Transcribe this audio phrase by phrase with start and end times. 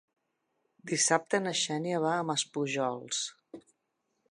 [0.91, 3.23] Dissabte na Xènia va a Maspujols.